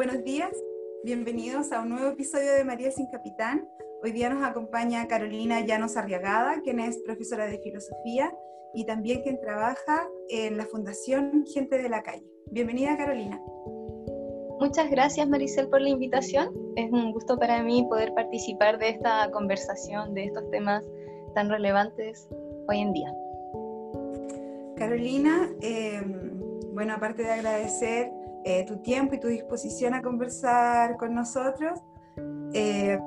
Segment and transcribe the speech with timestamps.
[0.00, 0.50] buenos días.
[1.04, 3.68] Bienvenidos a un nuevo episodio de María sin Capitán.
[4.02, 8.34] Hoy día nos acompaña Carolina Llanos Arriagada, quien es profesora de filosofía
[8.72, 12.24] y también quien trabaja en la Fundación Gente de la Calle.
[12.50, 13.38] Bienvenida, Carolina.
[14.58, 16.48] Muchas gracias, Maricel, por la invitación.
[16.76, 20.82] Es un gusto para mí poder participar de esta conversación, de estos temas
[21.34, 22.26] tan relevantes
[22.68, 23.14] hoy en día.
[24.76, 26.00] Carolina, eh,
[26.72, 28.10] bueno, aparte de agradecer
[28.44, 31.80] eh, tu tiempo y tu disposición a conversar con nosotros.
[32.52, 32.98] Eh,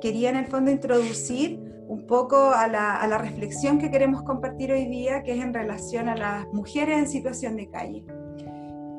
[0.00, 4.72] quería en el fondo introducir un poco a la, a la, reflexión que queremos compartir
[4.72, 8.04] hoy día, que es en relación a las mujeres en situación de calle,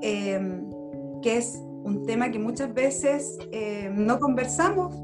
[0.02, 0.62] eh,
[1.22, 3.38] que es un tema que muchas veces
[3.92, 4.96] no conversamos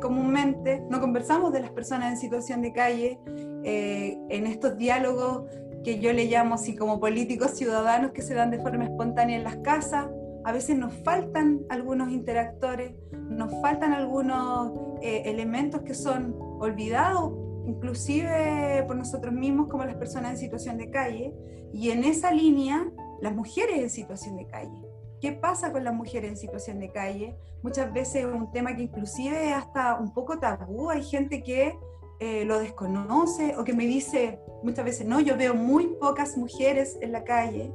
[0.00, 5.44] comúnmente, no conversamos de las personas en situación de calle en estos diálogos
[5.86, 9.44] que yo le llamo así como políticos ciudadanos que se dan de forma espontánea en
[9.44, 10.08] las casas.
[10.44, 17.32] A veces nos faltan algunos interactores, nos faltan algunos eh, elementos que son olvidados,
[17.68, 21.32] inclusive por nosotros mismos como las personas en situación de calle.
[21.72, 22.90] Y en esa línea,
[23.22, 24.88] las mujeres en situación de calle.
[25.20, 27.36] ¿Qué pasa con las mujeres en situación de calle?
[27.62, 30.90] Muchas veces es un tema que inclusive es hasta un poco tabú.
[30.90, 31.78] Hay gente que
[32.18, 36.96] eh, lo desconoce o que me dice muchas veces, no, yo veo muy pocas mujeres
[37.02, 37.72] en la calle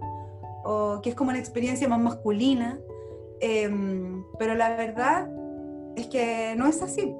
[0.64, 2.80] o que es como una experiencia más masculina,
[3.39, 5.30] em, pero la verdad
[5.95, 7.16] es que no es así.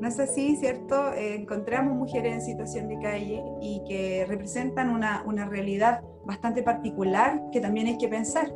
[0.00, 1.12] No es así, ¿cierto?
[1.14, 7.42] Eh, encontramos mujeres en situación de calle y que representan una, una realidad bastante particular
[7.52, 8.54] que también hay que pensar.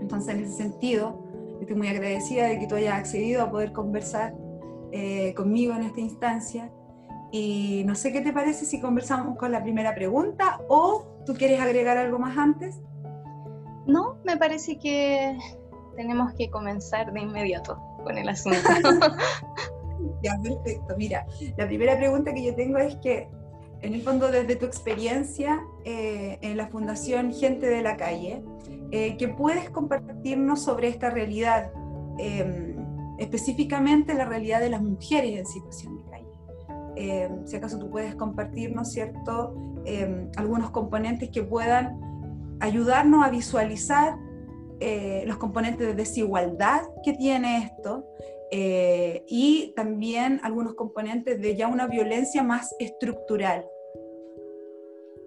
[0.00, 1.24] Entonces, en ese sentido,
[1.60, 4.34] estoy muy agradecida de que tú hayas accedido a poder conversar
[4.92, 6.70] eh, conmigo en esta instancia.
[7.30, 11.60] Y no sé qué te parece si conversamos con la primera pregunta o tú quieres
[11.60, 12.80] agregar algo más antes.
[13.86, 15.36] No, me parece que
[15.96, 18.58] tenemos que comenzar de inmediato con el asunto.
[20.22, 20.94] ya, perfecto.
[20.96, 23.28] Mira, la primera pregunta que yo tengo es que,
[23.80, 28.42] en el fondo, desde tu experiencia eh, en la Fundación Gente de la Calle,
[28.90, 31.72] eh, ¿qué puedes compartirnos sobre esta realidad?
[32.18, 32.76] Em,
[33.18, 36.26] específicamente la realidad de las mujeres en situación de calle.
[36.96, 41.98] Eh, si acaso tú puedes compartir, ¿no es cierto?, eh, algunos componentes que puedan
[42.60, 44.16] ayudarnos a visualizar
[44.80, 48.06] eh, los componentes de desigualdad que tiene esto
[48.54, 53.66] y también algunos componentes de ya una violencia más estructural.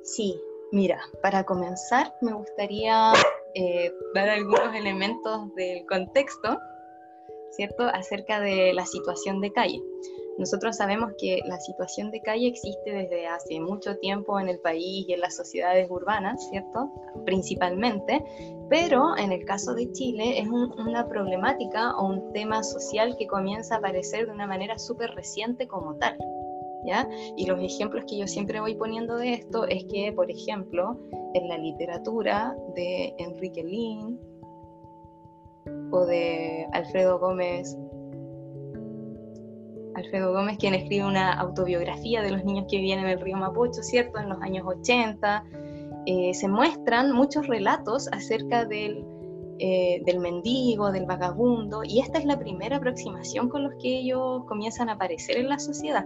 [0.03, 0.39] Sí,
[0.71, 3.13] mira, para comenzar me gustaría
[4.13, 6.59] dar algunos elementos del contexto
[7.51, 9.81] ¿cierto?, acerca de la situación de calle.
[10.37, 15.05] Nosotros sabemos que la situación de calle existe desde hace mucho tiempo en el país
[15.07, 16.91] y en las sociedades urbanas, ¿cierto?
[17.25, 18.21] Principalmente,
[18.69, 23.75] pero en el caso de Chile es una problemática o un tema social que comienza
[23.75, 26.17] a aparecer de una manera súper reciente como tal.
[26.87, 27.09] ¿Ya?
[27.35, 30.99] Y los ejemplos que yo siempre voy poniendo de esto es que, por ejemplo,
[31.33, 34.19] en la literatura de Enrique Lin,
[35.91, 37.77] o de Alfredo Gómez.
[39.95, 43.81] Alfredo Gómez, quien escribe una autobiografía de los niños que vivían en el río Mapocho,
[43.81, 44.19] ¿cierto?
[44.19, 45.43] En los años 80.
[46.05, 49.05] Eh, se muestran muchos relatos acerca del,
[49.59, 54.43] eh, del mendigo, del vagabundo, y esta es la primera aproximación con los que ellos
[54.47, 56.05] comienzan a aparecer en la sociedad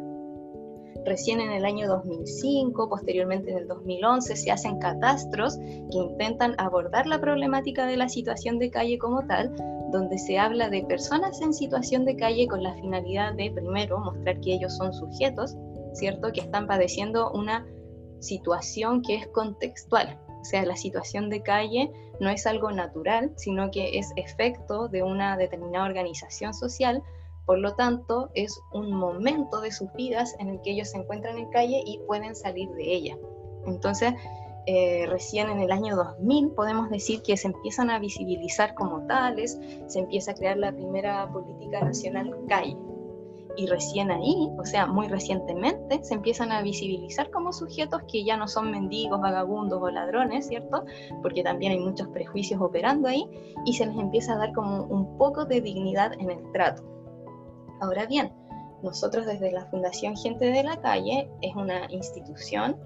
[1.05, 7.07] recién en el año 2005, posteriormente en el 2011, se hacen catastros que intentan abordar
[7.07, 9.53] la problemática de la situación de calle como tal,
[9.91, 14.39] donde se habla de personas en situación de calle con la finalidad de, primero, mostrar
[14.41, 15.55] que ellos son sujetos,
[15.93, 16.31] ¿cierto?
[16.31, 17.65] Que están padeciendo una
[18.19, 20.19] situación que es contextual.
[20.41, 25.03] O sea, la situación de calle no es algo natural, sino que es efecto de
[25.03, 27.03] una determinada organización social
[27.49, 31.35] por lo tanto, es un momento de sus vidas en el que ellos se encuentran
[31.35, 33.17] en calle y pueden salir de ella.
[33.65, 34.13] Entonces,
[34.67, 39.59] eh, recién en el año 2000 podemos decir que se empiezan a visibilizar como tales,
[39.87, 42.77] se empieza a crear la primera política nacional calle.
[43.57, 48.37] Y recién ahí, o sea, muy recientemente, se empiezan a visibilizar como sujetos que ya
[48.37, 50.85] no son mendigos, vagabundos o ladrones, ¿cierto?
[51.23, 53.27] Porque también hay muchos prejuicios operando ahí
[53.65, 56.98] y se les empieza a dar como un poco de dignidad en el trato.
[57.81, 58.31] Ahora bien,
[58.83, 62.77] nosotros desde la Fundación Gente de la Calle es una institución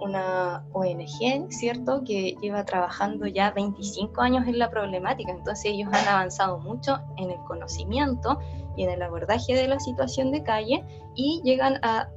[0.00, 5.30] una ONG, ¿cierto?, que lleva trabajando ya 25 años en la problemática.
[5.30, 8.38] Entonces ellos han avanzado mucho en el conocimiento
[8.76, 10.84] y en el abordaje de la situación de calle
[11.14, 12.08] y llegan a,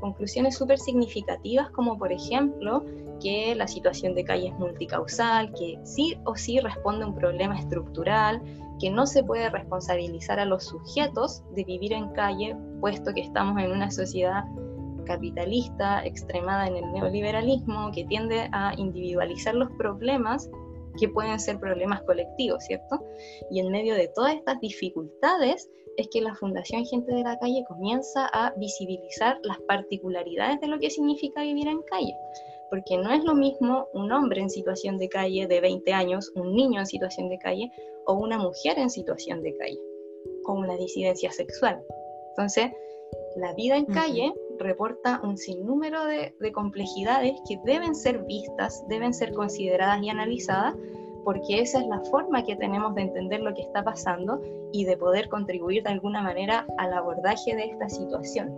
[0.00, 2.82] conclusiones súper significativas como por ejemplo
[3.22, 7.58] que la situación de calle es multicausal, que sí o sí responde a un problema
[7.58, 8.40] estructural,
[8.80, 13.62] que no se puede responsabilizar a los sujetos de vivir en calle, puesto que estamos
[13.62, 14.44] en una sociedad
[15.04, 20.48] capitalista extremada en el neoliberalismo que tiende a individualizar los problemas
[20.98, 23.04] que pueden ser problemas colectivos, ¿cierto?
[23.50, 27.64] Y en medio de todas estas dificultades es que la Fundación Gente de la Calle
[27.68, 32.14] comienza a visibilizar las particularidades de lo que significa vivir en calle.
[32.70, 36.54] Porque no es lo mismo un hombre en situación de calle de 20 años, un
[36.54, 37.72] niño en situación de calle
[38.10, 39.80] o una mujer en situación de calle
[40.44, 41.80] o una disidencia sexual.
[42.30, 42.72] Entonces,
[43.36, 49.32] la vida en calle reporta un sinnúmero de, complejidades que deben ser vistas, deben ser
[49.32, 50.74] consideradas y analizadas,
[51.24, 54.40] porque esa es la forma que tenemos de entender lo que está pasando
[54.72, 58.52] y de poder contribuir de alguna manera al abordaje de esta situación.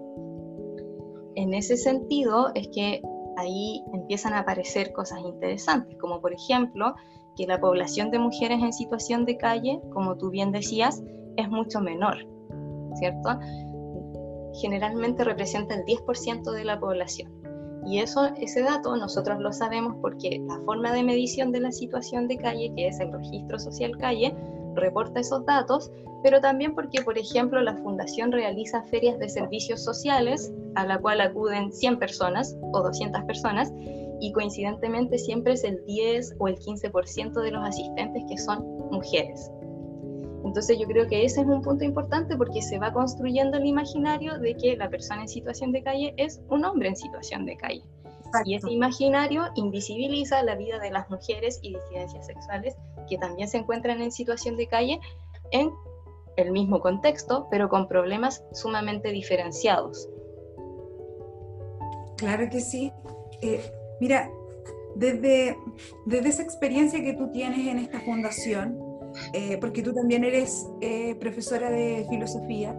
[1.35, 3.03] En ese sentido es que
[3.37, 6.95] ahí empiezan a aparecer cosas interesantes, como por ejemplo
[7.37, 11.03] que la población de mujeres en situación de calle, como tú bien decías,
[11.37, 12.17] es mucho menor,
[12.95, 13.39] ¿cierto?
[14.55, 17.33] generalmente representa el 10% de la población.
[17.85, 22.29] Y eso, ese dato nosotros lo sabemos porque la forma de medición de la situación
[22.29, 24.35] de calle, que es el registro social calle,
[24.75, 25.91] reporta esos datos,
[26.23, 31.21] pero también porque, por ejemplo, la Fundación realiza ferias de servicios sociales a la cual
[31.21, 33.73] acuden 100 personas o 200 personas
[34.21, 39.51] y coincidentemente siempre es el 10 o el 15% de los asistentes que son mujeres.
[40.45, 44.39] Entonces yo creo que ese es un punto importante porque se va construyendo el imaginario
[44.39, 47.83] de que la persona en situación de calle es un hombre en situación de calle.
[48.45, 52.75] Y ese imaginario invisibiliza la vida de las mujeres y disidencias sexuales
[53.09, 55.01] que también se encuentran en situación de calle
[55.51, 55.71] en
[56.37, 60.09] el mismo contexto, pero con problemas sumamente diferenciados.
[62.17, 62.91] Claro que sí.
[63.43, 63.71] Eh,
[64.03, 64.29] mira,
[64.97, 65.57] desde,
[66.07, 68.77] desde esa experiencia que tú tienes en esta fundación,
[69.33, 72.77] eh, porque tú también eres eh, profesora de filosofía.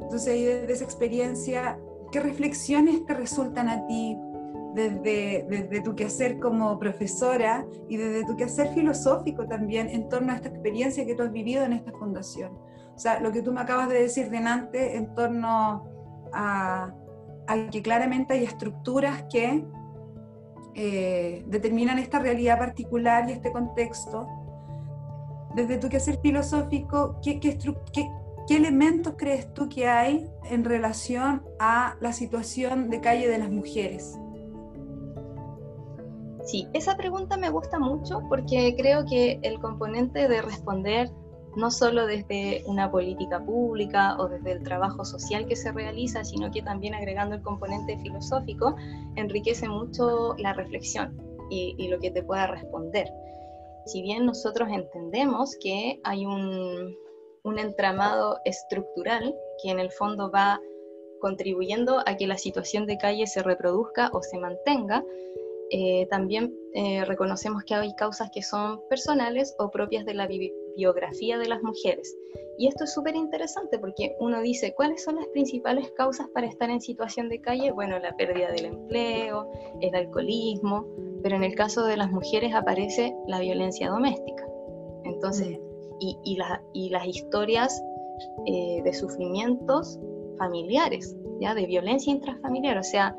[0.00, 1.78] Entonces, desde esa experiencia,
[2.10, 4.16] ¿qué reflexiones te resultan a ti
[4.74, 10.36] desde, desde tu quehacer como profesora y desde tu quehacer filosófico también en torno a
[10.36, 12.56] esta experiencia que tú has vivido en esta fundación?
[12.96, 15.86] O sea, lo que tú me acabas de decir delante en torno
[16.32, 16.94] a,
[17.46, 19.62] a que claramente hay estructuras que
[20.74, 24.26] eh, determinan esta realidad particular y este contexto
[25.54, 27.38] desde tu quehacer filosófico, ¿qué,
[28.48, 34.18] elementos crees tú que hay en relación a la situación de calle de las mujeres?
[36.44, 41.08] Sí, esa pregunta me gusta mucho porque creo que el componente de responder
[41.56, 46.50] no solo desde una política pública o desde el trabajo social que se realiza, sino
[46.50, 48.74] que también agregando el componente filosófico,
[49.16, 51.20] enriquece mucho la reflexión
[51.50, 53.06] y, lo que te pueda responder.
[53.84, 56.96] Si bien nosotros entendemos que hay un,
[57.58, 60.60] entramado estructural que en el fondo va
[61.20, 65.04] contribuyendo a que la situación de calle se reproduzca o se mantenga,
[65.74, 70.28] eh, también eh, reconocemos que hay causas que son personales o propias de la
[70.76, 72.14] biografía de las mujeres.
[72.58, 76.68] Y esto es súper interesante porque uno dice, ¿cuáles son las principales causas para estar
[76.68, 77.72] en situación de calle?
[77.72, 80.86] Bueno, la pérdida del empleo, el alcoholismo,
[81.22, 84.46] pero en el caso de las mujeres aparece la violencia doméstica.
[85.04, 85.58] Entonces,
[86.00, 86.18] y,
[86.74, 87.82] y, las historias
[88.44, 89.98] eh, de sufrimientos
[90.36, 91.54] familiares, ¿ya?
[91.54, 93.16] de violencia intrafamiliar, o sea,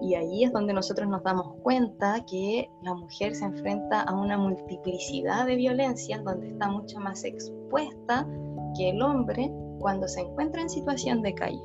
[0.00, 4.38] y ahí es donde nosotros nos damos cuenta que la mujer se enfrenta a una
[4.38, 8.26] multiplicidad de violencias donde está mucho más expuesta
[8.76, 11.62] que el hombre cuando se encuentra en situación de calle.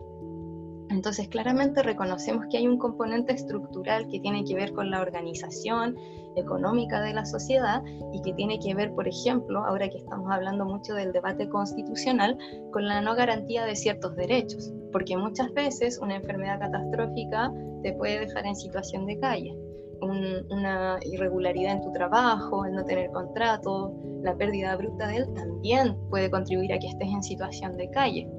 [0.89, 5.96] Entonces, claramente reconocemos que hay un componente estructural que tiene que ver con la organización
[6.36, 10.65] económica de la sociedad y que tiene que ver, por ejemplo, ahora que estamos hablando
[10.65, 12.38] mucho del debate constitucional,
[12.72, 17.51] con la no garantía de ciertos derechos, porque muchas veces una enfermedad catastrófica
[17.84, 19.55] te puede dejar en situación de calle.
[20.01, 23.93] una irregularidad en tu trabajo, el no tener contrato,
[24.24, 28.29] la pérdida bruta de él también puede contribuir a que estés en situación de calle.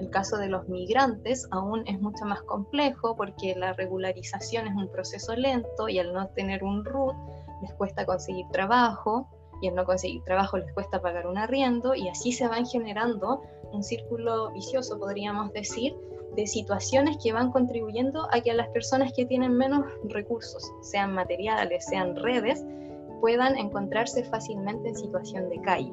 [0.00, 4.88] El caso de los migrantes aún es mucho más complejo porque la regularización es un
[4.88, 7.14] proceso lento y al no tener un RUT
[7.60, 9.28] les cuesta conseguir trabajo
[9.60, 13.42] y al no conseguir trabajo les cuesta pagar un arriendo y así se van generando
[13.72, 15.94] un círculo vicioso, podríamos decir,
[16.34, 21.84] de situaciones que van contribuyendo a que las personas que tienen menos recursos, sean materiales,
[21.84, 22.64] sean redes,
[23.20, 25.92] puedan encontrarse fácilmente en situación de calle.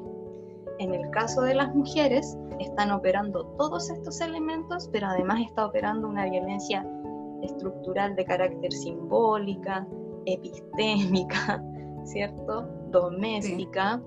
[0.78, 6.08] En el caso de las mujeres, están operando todos estos elementos, pero además está operando
[6.08, 6.86] una violencia
[7.42, 9.86] estructural de carácter simbólica,
[10.26, 11.62] epistémica,
[12.04, 12.62] ¿cierto?
[12.90, 14.00] Doméstica,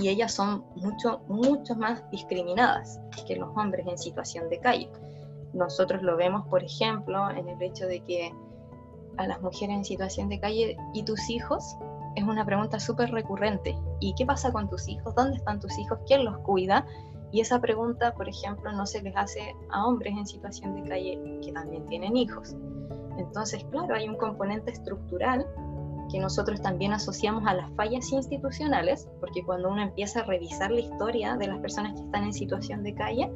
[0.00, 4.90] y ellas son mucho, mucho más discriminadas que los hombres en situación de calle.
[5.52, 8.32] Nosotros lo vemos, por ejemplo, en el hecho de que
[9.18, 11.76] a las mujeres en situación de calle y tus hijos
[12.14, 13.76] es una pregunta súper recurrente.
[14.00, 15.14] ¿Y qué pasa con tus hijos?
[15.14, 15.98] ¿Dónde están tus hijos?
[16.06, 16.86] ¿Quién los cuida?
[17.32, 21.40] Y esa pregunta, por ejemplo, no se les hace a hombres en situación de calle
[21.42, 22.54] que también tienen hijos.
[23.16, 25.46] Entonces, claro, hay un componente estructural
[26.10, 30.80] que nosotros también asociamos a las fallas institucionales, porque cuando uno empieza a revisar la
[30.80, 33.30] historia de las personas que están en situación de calle,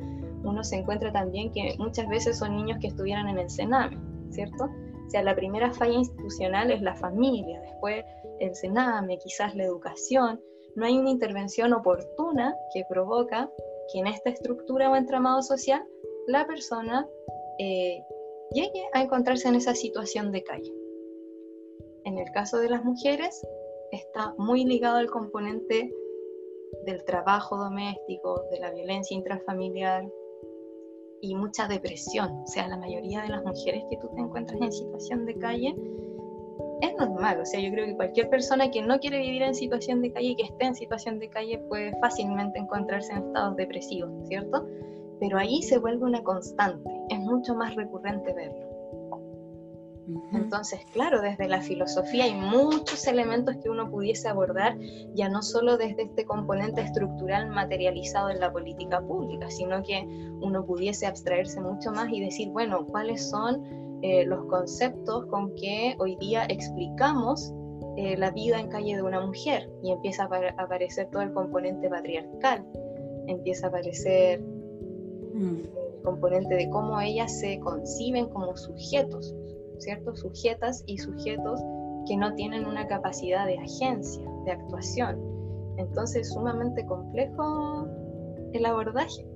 [0.45, 3.99] uno se encuentra también que muchas veces son niños que estuvieran en el Sename,
[4.31, 4.69] ¿cierto?
[5.07, 8.05] O sea, la primera falla institucional es la familia, después
[8.41, 10.43] el Sename, quizás la educación.
[10.75, 13.51] No hay una intervención oportuna que provoca
[13.93, 15.83] que en esta estructura o entramado social
[16.27, 17.09] la persona
[17.59, 18.03] eh,
[18.53, 20.75] llegue a encontrarse en esa situación de calle.
[22.05, 23.47] En el caso de las mujeres,
[23.93, 25.93] está muy ligado al componente
[26.85, 30.05] del trabajo doméstico, de la violencia intrafamiliar
[31.21, 32.31] y mucha depresión.
[32.43, 35.77] O sea, la mayoría de las mujeres que tú te encuentras en situación de calle
[36.81, 37.41] es normal.
[37.41, 40.29] O sea, yo creo que cualquier persona que no quiere vivir en situación de calle
[40.29, 44.67] y que esté en situación de calle puede fácilmente encontrarse en estados depresivos, ¿cierto?
[45.21, 48.66] Pero ahí se vuelve una constante, es mucho más recurrente verlo.
[50.33, 54.79] Entonces, claro, desde la filosofía hay muchos elementos que uno pudiese abordar,
[55.15, 60.07] ya no solo desde este componente estructural materializado en la política pública, sino que
[60.41, 63.65] uno pudiese abstraerse mucho más y decir, bueno, ¿cuáles son
[64.03, 67.53] eh, los conceptos con que hoy día explicamos
[67.97, 69.69] eh, la vida en calle de una mujer?
[69.83, 72.65] Y empieza a aparecer todo el componente patriarcal,
[73.27, 75.57] empieza a aparecer mm.
[75.97, 79.35] el componente de cómo ellas se conciben como sujetos
[79.79, 80.15] ¿cierto?
[80.17, 81.61] Sujetas y sujetos
[82.07, 85.21] que no tienen una capacidad de agencia, de actuación.
[85.77, 87.89] Entonces es sumamente complejo
[88.53, 89.27] el abordaje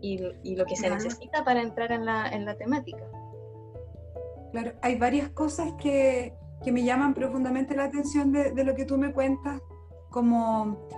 [0.00, 3.04] y, lo que se necesita para entrar en la, en la, temática.
[4.52, 8.84] Claro, hay varias cosas que, que me llaman profundamente la atención de, de, lo que
[8.84, 9.60] tú me cuentas,
[10.10, 10.88] como,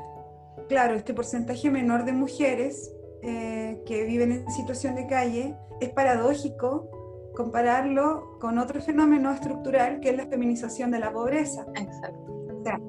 [0.68, 6.88] claro, este porcentaje menor de mujeres eh, que viven en situación de calle es paradójico
[7.34, 11.66] compararlo con otro fenómeno estructural que es la feminización de la pobreza.
[11.74, 12.32] Exacto.
[12.58, 12.80] O sea,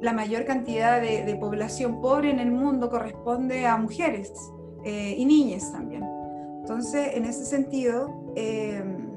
[0.00, 4.32] la mayor cantidad de, población pobre en el mundo corresponde a mujeres
[4.84, 6.04] eh, y niñas también.
[6.60, 9.10] Entonces, en ese sentido, em,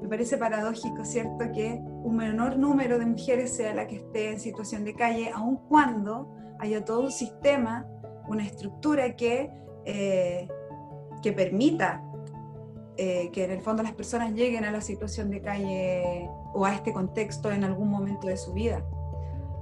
[0.00, 4.40] me parece paradójico, ¿cierto?, que un menor número de mujeres sea la que esté en
[4.40, 7.86] situación de calle, aun cuando haya todo un sistema,
[8.28, 9.50] una estructura que,
[9.84, 10.48] eh,
[11.22, 12.02] que permita
[12.96, 16.74] eh, que en el fondo las personas lleguen a la situación de calle o a
[16.74, 18.84] este contexto en algún momento de su vida.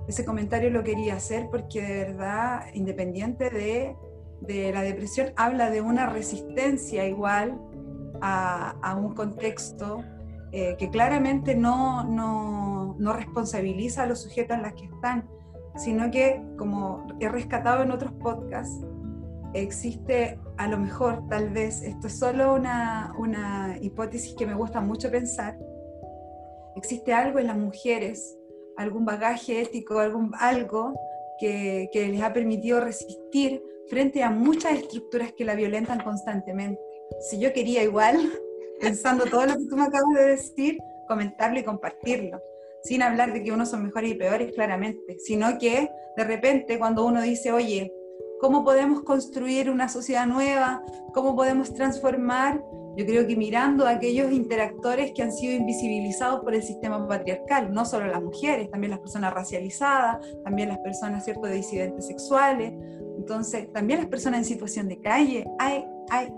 [0.06, 3.96] Ese comentario lo quería hacer porque de verdad, independiente de,
[4.40, 7.58] de la depresión, habla de una resistencia igual
[8.20, 10.02] a, a un contexto
[10.54, 15.26] eh, que claramente no, no, no responsabiliza a los sujetos en las que están,
[15.76, 18.84] sino que, como he rescatado en otros podcasts,
[19.54, 24.80] existe a lo mejor, tal vez, esto es solo una, una hipótesis que me gusta
[24.80, 25.58] mucho pensar,
[26.76, 28.36] existe algo en las mujeres,
[28.76, 30.94] algún bagaje ético, algún, algo
[31.38, 36.80] que, que les ha permitido resistir frente a muchas estructuras que la violentan constantemente.
[37.20, 38.16] Si yo quería igual,
[38.80, 42.40] pensando todo lo que tú me acabas de decir, comentarlo y compartirlo,
[42.82, 47.04] sin hablar de que unos son mejores y peores, claramente, sino que de repente cuando
[47.04, 47.92] uno dice, oye,
[48.42, 50.82] cómo podemos construir una sociedad nueva,
[51.14, 52.60] cómo podemos transformar,
[52.96, 57.72] yo creo que mirando a aquellos interactores que han sido invisibilizados por el sistema patriarcal,
[57.72, 61.46] no solo las mujeres, también las personas racializadas, también las personas ¿cierto?
[61.46, 62.72] de disidentes sexuales,
[63.16, 66.28] entonces también las personas en situación de calle, hay, hay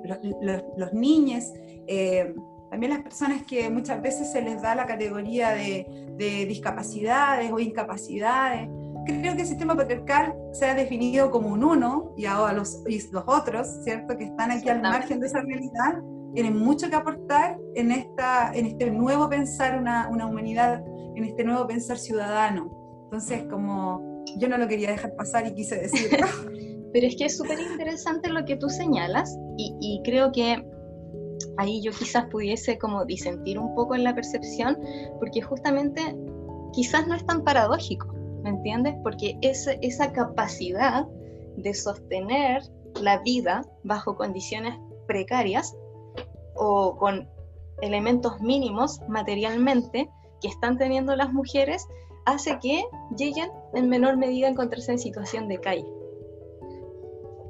[0.77, 1.55] los, niños,
[1.87, 2.35] eh,
[2.71, 5.87] también las personas que muchas veces se les da la categoría de,
[6.19, 8.69] de discapacidades o incapacidades
[9.05, 12.83] creo que el sistema patriarcal se ha definido como un uno y ahora los,
[13.13, 14.17] los otros, ¿cierto?
[14.17, 16.03] Que están aquí al margen de esa realidad,
[16.35, 20.85] tienen mucho que aportar en, esta, en este nuevo pensar una, una humanidad,
[21.15, 22.71] en este nuevo pensar ciudadano.
[23.05, 26.27] Entonces, como yo no lo quería dejar pasar y quise decirlo.
[26.93, 30.65] Pero es que es súper interesante lo que tú señalas y, y creo que
[31.57, 34.79] ahí yo quizás pudiese como disentir un poco en la percepción,
[35.19, 36.01] porque justamente
[36.73, 38.14] quizás no es tan paradójico,
[38.45, 38.95] ¿me entiendes?
[39.03, 41.09] Porque esa, esa capacidad
[41.57, 42.63] de sostener
[43.01, 45.75] la vida bajo condiciones precarias
[46.55, 47.29] o con
[47.81, 50.09] elementos mínimos materialmente
[50.41, 51.87] que están teniendo las mujeres
[52.27, 52.85] hace que
[53.17, 55.87] lleguen en menor medida a encontrarse en situación de calle.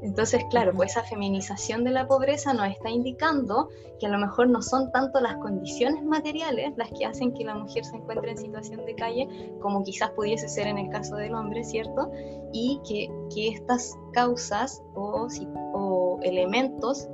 [0.04, 4.50] Entonces, claro, pues esa feminización de la pobreza nos está indicando que a lo mejor
[4.50, 8.36] no son tanto las condiciones materiales las que hacen que la mujer se encuentre en
[8.36, 9.26] situación de calle,
[9.62, 12.12] como quizás pudiese ser en el caso del hombre, ¿cierto?
[12.52, 15.26] Y que, que estas causas o,
[15.72, 17.08] o elementos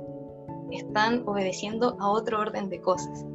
[0.71, 3.25] están obedeciendo a otro orden de cosas,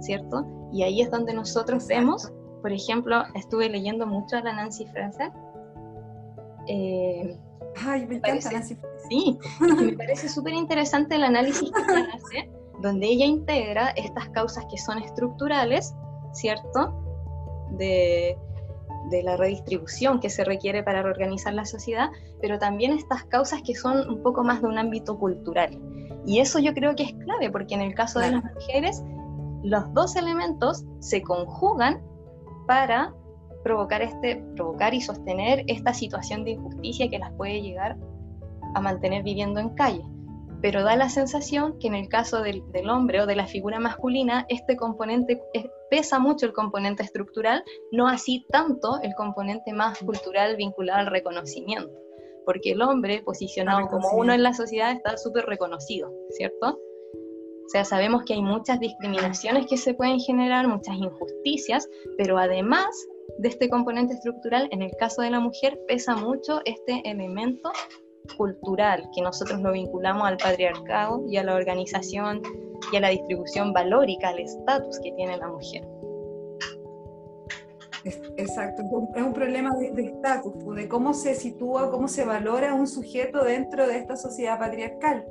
[0.00, 0.44] ¿cierto?
[0.72, 5.30] Y ahí es donde nosotros vemos, por ejemplo, estuve leyendo mucho a la Nancy Fraser.
[6.66, 7.38] Eh,
[7.76, 8.76] Ay, me encanta Nancy
[9.08, 12.50] Sí, me parece súper interesante el análisis que ella hace,
[12.80, 15.94] donde ella integra estas causas que son estructurales,
[16.32, 16.94] ¿cierto?
[17.70, 18.38] De,
[19.10, 23.74] de la redistribución que se requiere para reorganizar la sociedad, pero también estas causas que
[23.74, 25.78] son un poco más de un ámbito cultural.
[26.26, 29.02] Y eso yo creo que es clave, porque en el caso de las mujeres,
[29.62, 32.02] los dos elementos se conjugan
[32.66, 33.14] para
[33.64, 37.96] provocar, este, provocar y sostener esta situación de injusticia que las puede llegar
[38.74, 40.02] a mantener viviendo en calle.
[40.62, 43.80] Pero da la sensación que en el caso del, del hombre o de la figura
[43.80, 45.42] masculina, este componente
[45.90, 52.04] pesa mucho el componente estructural, no así tanto el componente más cultural vinculado al reconocimiento
[52.44, 56.78] porque el hombre posicionado como uno en la sociedad está súper reconocido, ¿cierto?
[57.64, 62.86] O sea, sabemos que hay muchas discriminaciones que se pueden generar, muchas injusticias, pero además
[63.38, 67.70] de este componente estructural, en el caso de la mujer pesa mucho este elemento
[68.36, 72.42] cultural, que nosotros lo vinculamos al patriarcado y a la organización
[72.92, 75.86] y a la distribución valórica, al estatus que tiene la mujer.
[78.36, 78.82] Exacto,
[79.14, 83.86] es un problema de estatus, de cómo se sitúa, cómo se valora un sujeto dentro
[83.86, 85.24] de esta sociedad patriarcal.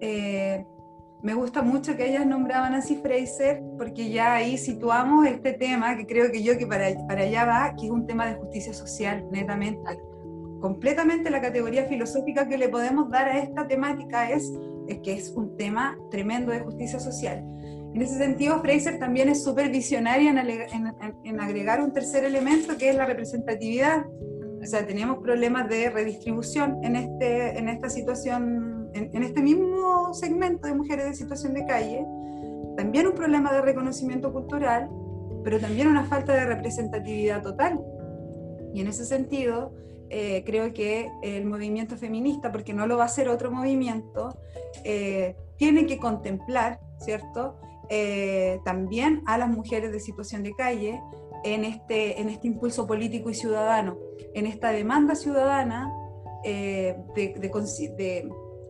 [0.00, 0.64] Eh,
[1.22, 6.06] me gusta mucho que ellas nombraban a Fraser, porque ya ahí situamos este tema, que
[6.06, 9.26] creo que yo que para, para allá va, que es un tema de justicia social,
[9.30, 9.98] netamente.
[10.60, 14.50] Completamente la categoría filosófica que le podemos dar a esta temática es,
[15.02, 17.44] que es un tema tremendo de justicia social.
[17.94, 22.96] En ese sentido, Fraser también es súper visionaria en, agregar un tercer elemento que es
[22.96, 24.04] la representatividad.
[24.62, 30.66] O sea, tenemos problemas de redistribución en, este, en esta situación, en, este mismo segmento
[30.66, 32.04] de mujeres de situación de calle.
[32.76, 34.88] También un problema de reconocimiento cultural,
[35.44, 37.80] pero también una falta de representatividad total.
[38.74, 39.72] Y en ese sentido,
[40.08, 44.38] eh, creo que el movimiento feminista, porque no lo va a hacer otro movimiento,
[44.84, 47.56] eh, tiene que contemplar, ¿cierto?
[47.88, 51.00] Eh, también a las mujeres de situación de calle
[51.42, 53.98] en este, en este impulso político y ciudadano,
[54.34, 55.92] en esta demanda ciudadana
[56.44, 57.50] eh, de, de,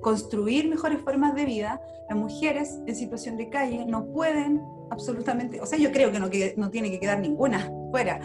[0.01, 5.67] construir mejores formas de vida, las mujeres en situación de calle no pueden absolutamente, o
[5.67, 8.21] sea, yo creo que no, que tiene que quedar ninguna fuera,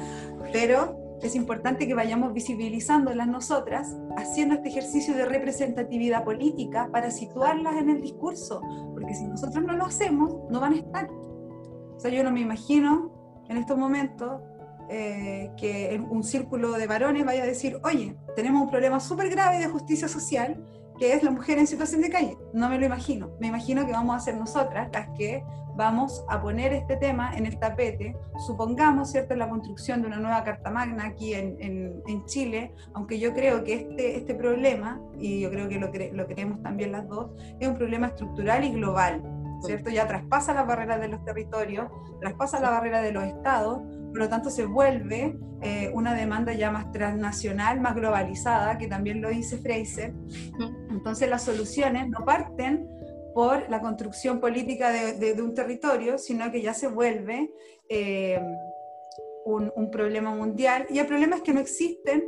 [0.51, 7.77] pero es importante que vayamos visibilizándolas nosotras, haciendo este ejercicio de representatividad política para situarlas
[7.77, 8.61] en el discurso,
[8.93, 11.09] porque si nosotros no lo hacemos, no van a estar.
[11.09, 13.11] O sea, yo no me imagino
[13.49, 14.41] en estos momentos
[14.89, 19.59] eh, que un círculo de varones vaya a decir, oye, tenemos un problema súper grave
[19.59, 20.63] de justicia social
[20.97, 22.38] que es la mujer en situación de calle.
[22.53, 23.31] No me lo imagino.
[23.39, 25.43] Me imagino que vamos a ser nosotras las que
[25.75, 28.15] vamos a poner este tema en el tapete.
[28.45, 33.34] Supongamos, ¿cierto?, la construcción de una nueva Carta Magna aquí en, en, Chile, aunque yo
[33.34, 37.31] creo que este, este problema, y yo creo que lo, lo creemos también las dos,
[37.60, 39.21] es un problema estructural y global,
[39.62, 39.89] ¿cierto?
[39.89, 41.88] Ya traspasa las barreras de los territorios,
[42.19, 43.81] traspasa la barrera de los estados,
[44.15, 49.21] por lo tanto se vuelve eh, una demanda ya más transnacional, más globalizada, que también
[49.21, 50.13] lo dice Fraser.
[50.89, 52.88] Entonces las soluciones no parten
[53.34, 57.51] por la construcción política de, un territorio, sino que ya se vuelve
[57.89, 58.39] eh,
[59.43, 60.88] un, problema mundial.
[60.89, 62.23] Y el problema es que no existen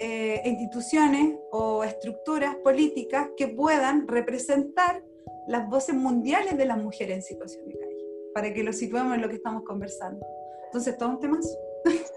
[0.00, 5.04] eh, instituciones o estructuras políticas que puedan representar
[5.46, 8.04] las voces mundiales de las mujeres en situación de calle,
[8.34, 10.26] para que lo situemos en lo que estamos conversando.
[10.72, 11.40] Entonces, todo un.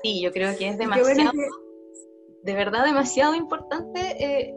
[0.01, 1.31] Sí, yo creo que es demasiado,
[2.43, 4.55] de verdad demasiado importante eh,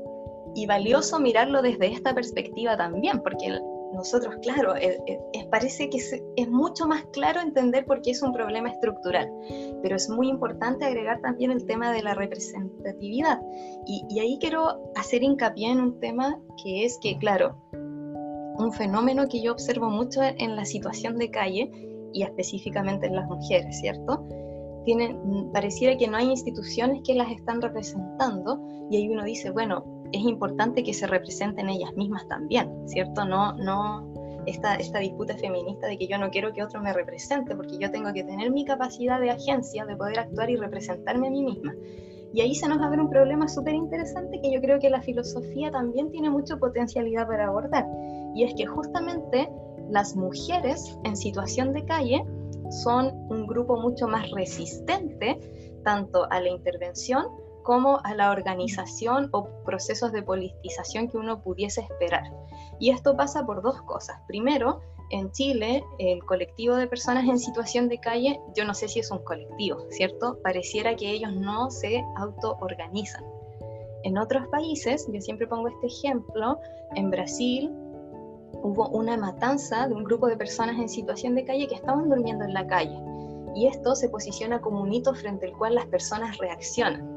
[0.55, 3.59] y valioso mirarlo desde esta perspectiva también, porque
[3.93, 8.33] nosotros, claro, eh, eh, parece que es, mucho más claro entender por qué es un
[8.33, 9.29] problema estructural,
[9.83, 13.41] pero es muy importante agregar también el tema de la representatividad.
[13.85, 19.29] Y, y ahí quiero hacer hincapié en un tema que es que, claro, un fenómeno
[19.29, 24.27] que yo observo mucho en la situación de calle y específicamente en las mujeres, ¿cierto?
[24.85, 29.85] Tienen, pareciera que no hay instituciones que las están representando y ahí uno dice, bueno,
[30.13, 33.25] es importante que se representen ellas mismas también, ¿cierto?
[33.25, 34.13] No, no
[34.47, 37.91] esta, esta disputa feminista de que yo no quiero que otro me represente porque yo
[37.91, 41.75] tengo que tener mi capacidad de agencia, de poder actuar y representarme a mí misma.
[42.33, 45.71] Y ahí se nos abre un problema súper interesante que yo creo que la filosofía
[45.71, 47.87] también tiene mucha potencialidad para abordar.
[48.35, 49.49] Y es que justamente
[49.91, 52.25] las mujeres en situación de calle
[52.71, 55.39] son un grupo mucho más resistente
[55.85, 57.27] tanto a la intervención
[57.63, 62.25] como a la organización o procesos de politización que uno pudiese esperar.
[62.81, 64.21] Y esto pasa por dos cosas.
[64.27, 69.01] Primero, en Chile, el colectivo de personas en situación de calle, yo no sé si
[69.01, 70.39] es un colectivo, ¿cierto?
[70.43, 73.25] Pareciera que ellos no se autoorganizan.
[74.05, 76.59] En otros países, yo siempre pongo este ejemplo,
[76.95, 77.71] en Brasil
[78.63, 82.45] hubo una matanza de un grupo de personas en situación de calle que estaban durmiendo
[82.45, 82.99] en la calle.
[83.55, 87.17] Y esto se posiciona como un hito frente al cual las personas reaccionan.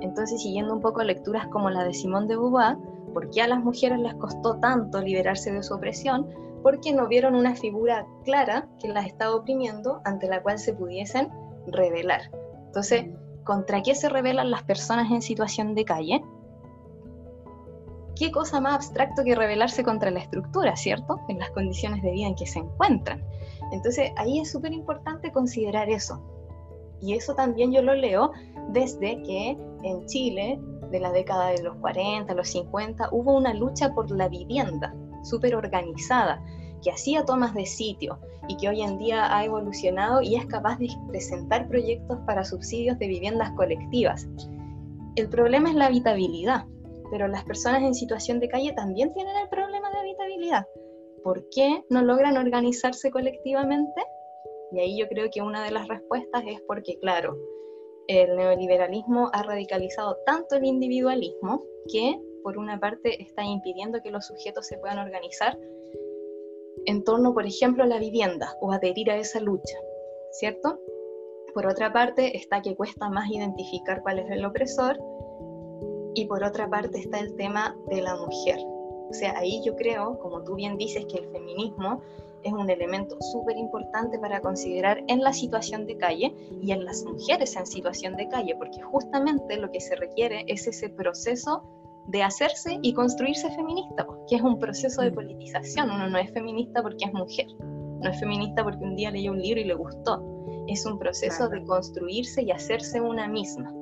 [0.00, 2.76] Entonces, siguiendo un poco lecturas como la de Simón de Beauvoir,
[3.12, 6.26] ¿por qué a las mujeres les costó tanto liberarse de su opresión?
[6.62, 11.28] porque no vieron una figura clara que las estaba oprimiendo ante la cual se pudiesen
[11.66, 12.30] rebelar.
[12.66, 13.06] Entonces,
[13.44, 16.22] ¿contra qué se rebelan las personas en situación de calle?
[18.18, 21.20] ¿Qué cosa más abstracto que rebelarse contra la estructura, ¿cierto?
[21.28, 23.22] En las condiciones de vida en que se encuentran.
[23.70, 26.20] Entonces, ahí es súper importante considerar eso.
[27.00, 28.32] Y eso también yo lo leo
[28.70, 30.58] desde que en Chile,
[30.90, 35.54] de la década de los 40, los 50, hubo una lucha por la vivienda, súper
[35.54, 36.42] organizada,
[36.82, 40.76] que hacía tomas de sitio y que hoy en día ha evolucionado y es capaz
[40.78, 44.26] de presentar proyectos para subsidios de viviendas colectivas.
[45.14, 46.66] El problema es la habitabilidad,
[47.10, 50.66] pero las personas en situación de calle también tienen el problema de habitabilidad.
[51.22, 54.02] ¿Por qué no logran organizarse colectivamente?
[54.72, 57.36] Y ahí yo creo que una de las respuestas es porque, claro,
[58.06, 64.26] el neoliberalismo ha radicalizado tanto el individualismo que por una parte está impidiendo que los
[64.26, 65.58] sujetos se puedan organizar
[66.86, 69.76] en torno, por ejemplo, a la vivienda o adherir a esa lucha,
[70.32, 70.80] ¿cierto?
[71.52, 74.98] Por otra parte está que cuesta más identificar cuál es el opresor
[76.18, 78.58] y por otra parte está el tema de la mujer.
[79.08, 82.02] O sea, ahí yo creo, como tú bien dices, que el feminismo
[82.42, 87.04] es un elemento súper importante para considerar en la situación de calle y en las
[87.04, 91.62] mujeres en situación de calle, porque justamente lo que se requiere es ese proceso
[92.08, 95.14] de hacerse y construirse feminista, que es un proceso de mm.
[95.14, 95.90] politización.
[95.90, 99.40] Uno no es feminista porque es mujer, no es feminista porque un día leyó un
[99.40, 100.20] libro y le gustó.
[100.66, 103.72] Es un proceso de construirse y hacerse una misma.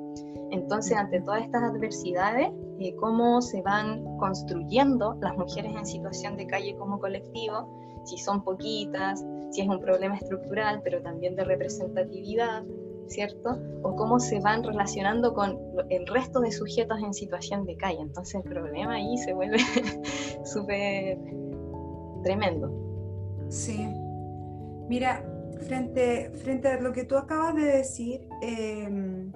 [0.51, 6.47] Entonces, ante todas estas adversidades, eh, cómo se van construyendo las mujeres en situación de
[6.47, 12.63] calle como colectivo, si son poquitas, si es un problema estructural, pero también de representatividad,
[13.07, 13.59] ¿cierto?
[13.83, 15.57] O cómo se van relacionando con
[15.89, 17.99] el resto de sujetos en situación de calle.
[17.99, 19.57] Entonces el problema ahí se vuelve
[20.45, 21.17] súper
[22.23, 22.71] tremendo.
[23.49, 23.87] Sí.
[24.89, 25.23] Mira,
[25.61, 29.31] frente, frente a lo que tú acabas de decir, em,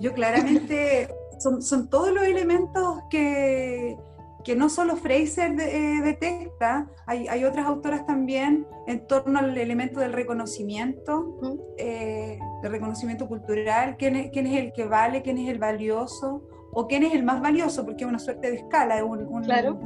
[0.00, 1.08] yo claramente
[1.38, 3.96] son, son todos los elementos que,
[4.44, 10.00] que no solo Fraser eh, detecta, hay, hay, otras autoras también en torno al elemento
[10.00, 11.38] del reconocimiento,
[11.76, 16.42] eh, del reconocimiento cultural, quién es, quién es, el que vale, quién es el valioso,
[16.72, 19.78] o quién es el más valioso, porque es una suerte de escala, un, claro,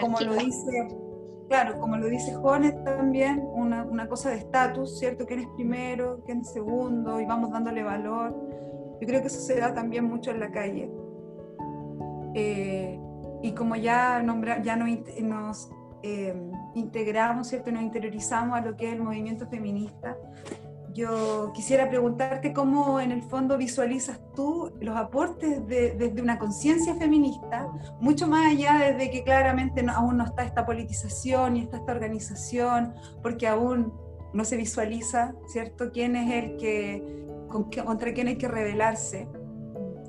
[0.00, 0.88] como lo dice,
[1.48, 5.26] claro, como lo dice Jones también, una, una cosa de estatus, ¿cierto?
[5.26, 8.34] ¿Quién es primero, quién es segundo, y vamos dándole valor.
[9.00, 10.90] Yo creo que eso se da también mucho en la calle.
[12.34, 12.98] Eh,
[13.42, 15.70] y como ya, nombra, ya nos,
[16.02, 17.70] em, integramos, ¿cierto?
[17.70, 20.16] nos interiorizamos a lo que es el movimiento feminista,
[20.94, 27.68] yo quisiera preguntarte cómo en el fondo visualizas tú los aportes desde una conciencia feminista,
[28.00, 32.94] mucho más allá desde que claramente aún no está esta politización y está esta organización,
[33.22, 33.92] porque aún
[34.32, 35.90] no se visualiza, ¿cierto?
[35.92, 37.24] ¿Quién es el que,
[37.54, 39.28] contra quién hay que rebelarse?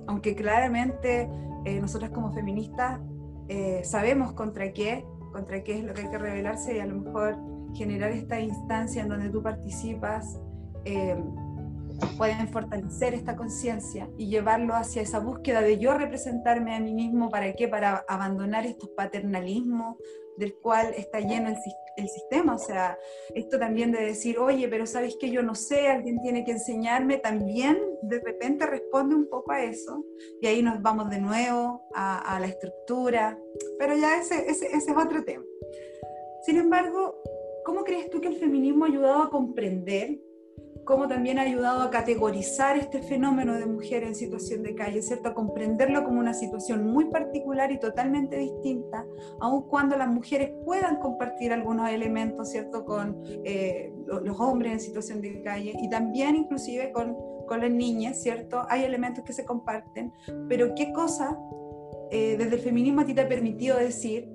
[0.08, 1.30] Aunque claramente
[1.66, 3.00] eh, nosotras como feministas
[3.48, 7.02] eh, sabemos contra qué, contra qué es lo que hay que revelarse y a lo
[7.02, 7.38] mejor
[7.76, 10.40] generar esta instancia en donde tú participas
[10.86, 11.16] eh,
[12.18, 17.30] pueden fortalecer esta conciencia y llevarlo hacia esa búsqueda de yo representarme a mí mismo,
[17.30, 17.68] ¿para qué?
[17.68, 19.98] Para abandonar estos paternalismos
[20.38, 21.56] del cual está lleno el,
[22.10, 22.56] sistema.
[22.56, 22.98] O sea,
[23.34, 27.18] esto también de decir, oye, pero sabes que yo no sé, alguien tiene que enseñarme,
[27.18, 30.04] también de repente responde un poco a eso.
[30.42, 33.40] Y ahí nos vamos de nuevo a, a la estructura.
[33.80, 35.46] Pero ya ese, ese, ese, es otro tema.
[36.46, 37.18] Sin embargo,
[37.64, 40.20] ¿cómo crees tú que el feminismo ha ayudado a comprender
[40.86, 45.30] cómo también ha ayudado a categorizar este fenómeno de mujer en situación de calle, ¿cierto?
[45.30, 49.06] A comprenderlo como una situación muy particular y totalmente distinta,
[49.40, 52.86] aun cuando las mujeres puedan compartir algunos elementos, ¿cierto?
[52.86, 53.92] Con eh,
[54.24, 57.18] los hombres en situación de calle y también inclusive con,
[57.48, 58.66] con las niñas, ¿cierto?
[58.70, 60.14] Hay elementos que se comparten,
[60.48, 61.38] pero ¿qué cosa
[62.12, 64.30] eh, desde el feminismo a ti te ha permitido decir,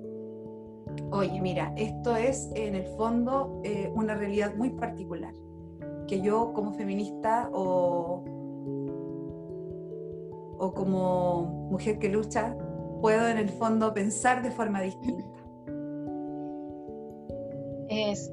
[1.11, 5.33] oye, mira, esto es en el fondo eh, una realidad muy particular?
[6.11, 8.21] Que yo como feminista o,
[10.59, 12.53] o como mujer que lucha
[12.99, 15.23] puedo en el fondo pensar de forma distinta?
[17.87, 18.29] Es,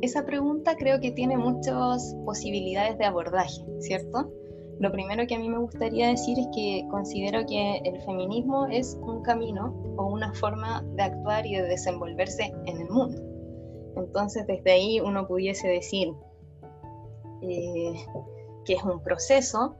[0.00, 4.32] esa pregunta creo que tiene muchas posibilidades de abordaje, ¿cierto?
[4.80, 8.98] Lo primero que a mí me gustaría decir es que considero que el feminismo es
[9.02, 13.31] un camino o una forma de actuar y de desenvolverse en el mundo.
[13.96, 16.12] Entonces, desde ahí uno pudiese decir
[17.42, 17.94] eh,
[18.64, 19.76] que es un proceso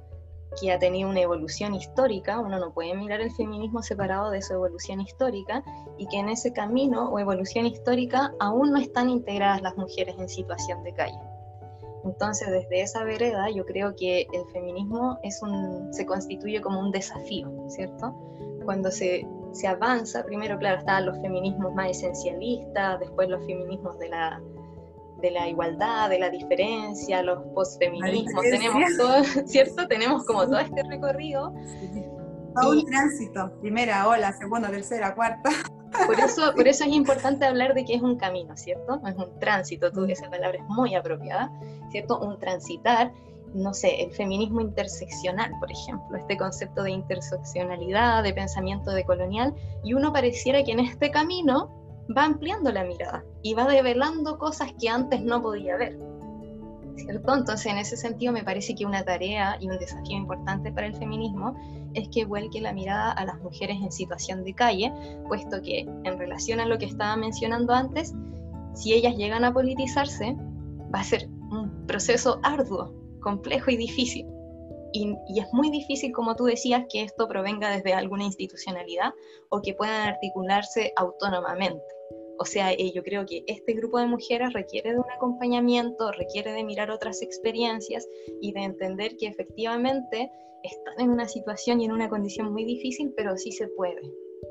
[0.60, 4.52] que ha tenido una evolución histórica, uno no puede mirar el feminismo separado de su
[4.52, 5.64] evolución histórica,
[5.96, 10.28] y que en ese camino o evolución histórica aún no están integradas las mujeres en
[10.28, 11.18] situación de calle.
[12.04, 16.90] Entonces, desde esa vereda, yo creo que el feminismo es un, se constituye como un
[16.90, 18.14] desafío, ¿cierto?
[18.64, 24.08] Cuando se se avanza, primero, claro, estaban los feminismos más esencialistas, después los feminismos de
[24.08, 24.40] la,
[25.20, 29.86] de la igualdad, de la diferencia, los postfeminismos, tenemos todo, ¿cierto?
[29.88, 31.50] Tenemos como todo este recorrido.
[31.50, 35.50] un tránsito, primera ola, segunda, tercera, cuarta.
[36.06, 39.00] Por eso, por eso es importante hablar de que es un camino, ¿cierto?
[39.06, 41.50] Es un tránsito, tú, esa palabra es muy apropiada,
[41.90, 42.18] ¿cierto?
[42.18, 43.12] Un transitar
[43.54, 49.94] no sé, el feminismo interseccional, por ejemplo, este concepto de interseccionalidad, de pensamiento decolonial, y
[49.94, 51.70] uno pareciera que en este camino
[52.16, 55.98] va ampliando la mirada y va develando cosas que antes no podía ver.
[56.96, 57.34] ¿Cierto?
[57.34, 60.94] Entonces, en ese sentido, me parece que una tarea y un desafío importante para el
[60.94, 61.56] feminismo
[61.94, 64.92] es que vuelque la mirada a las mujeres en situación de calle,
[65.26, 68.14] puesto que en relación a lo que estaba mencionando antes,
[68.74, 70.36] si ellas llegan a politizarse,
[70.94, 74.26] va a ser un proceso arduo, complejo y difícil.
[74.92, 79.14] Y, es muy difícil, como tú decías, que esto provenga desde alguna institucionalidad
[79.48, 81.82] o que puedan articularse autónomamente.
[82.38, 86.52] O sea, eh, yo creo que este grupo de mujeres requiere de un acompañamiento, requiere
[86.52, 88.06] de mirar otras experiencias
[88.40, 90.30] y de entender que efectivamente
[90.62, 94.00] están en una situación y en una condición muy difícil, pero sí se puede.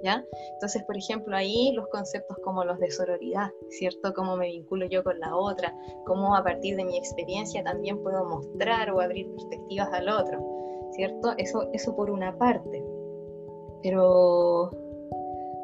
[0.04, 0.26] ¿Ya?
[0.54, 4.14] Entonces, por ejemplo, ahí los conceptos como los de sororidad, ¿cierto?
[4.14, 5.76] Cómo me vinculo yo con la otra,
[6.06, 10.40] cómo a partir de mi experiencia también puedo mostrar o abrir perspectivas al otro,
[10.94, 11.34] ¿cierto?
[11.38, 12.84] Eso, eso por una parte.
[13.84, 14.72] Pero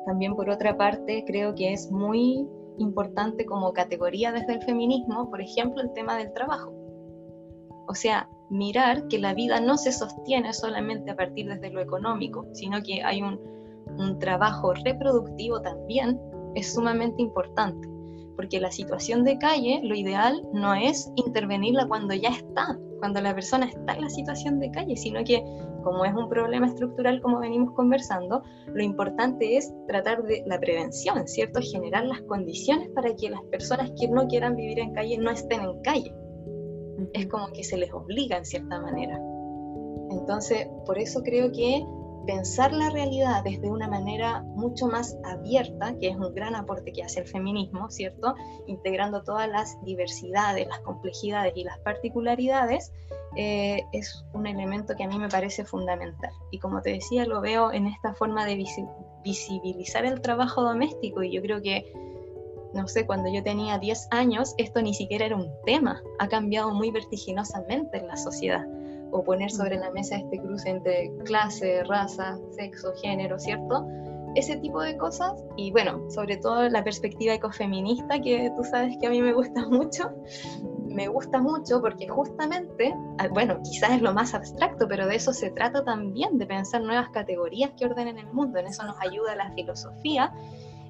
[0.06, 5.42] también por otra parte creo que es muy importante como categoría desde el feminismo, por
[5.42, 6.72] ejemplo, el tema del trabajo.
[7.88, 12.46] O sea, mirar que la vida no se sostiene solamente a partir desde lo económico,
[12.54, 13.40] sino que hay un,
[13.98, 16.20] un trabajo reproductivo también
[16.56, 17.88] es sumamente importante,
[18.36, 23.34] porque la situación de calle, lo ideal no es intervenirla cuando ya está, cuando la
[23.34, 25.44] persona está en la situación de calle, sino que
[25.84, 31.28] como es un problema estructural como venimos conversando, lo importante es tratar de la prevención,
[31.28, 31.62] ¿cierto?
[31.62, 35.62] Generar las condiciones para que las personas que no quieran vivir en calle no estén
[35.62, 36.14] en calle.
[37.14, 39.18] Es como que se les obliga en cierta manera.
[40.12, 41.86] Entonces, por eso creo que
[42.26, 47.04] pensar la realidad desde una manera mucho más abierta, que es un gran aporte que
[47.04, 48.36] hace el feminismo, ¿cierto?
[48.68, 52.92] Integrando todas las diversidades, las complejidades y las particularidades,
[53.36, 56.32] eh, es un elemento que a mí me parece fundamental.
[56.52, 58.64] Y como te decía, lo veo en esta forma de
[59.24, 61.92] visibilizar el trabajo doméstico y yo creo que
[62.74, 66.74] no sé, cuando yo tenía 10 años, esto ni siquiera era un tema, ha cambiado
[66.74, 68.68] muy vertiginosamente en la sociedad
[69.12, 73.88] o poner sobre la mesa este cruce entre clase, raza, sexo, género, ¿cierto?
[74.36, 79.08] Ese tipo de cosas y bueno, sobre todo la perspectiva ecofeminista que tú sabes que
[79.08, 80.12] a mí me gusta mucho,
[80.88, 85.34] me gusta mucho porque justamente, ah, bueno, quizás es lo más abstracto, pero de eso
[85.34, 89.36] se trata también, de pensar nuevas categorías que ordenen el mundo, en eso nos ayuda
[89.36, 90.34] la filosofía,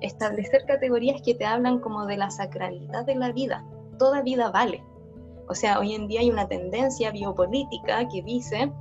[0.01, 3.65] establecer categorías que te hablan como de la sacralidad de la vida,
[3.97, 4.83] toda vida vale,
[5.47, 8.71] o sea, hoy en día hay una tendencia biopolítica que dice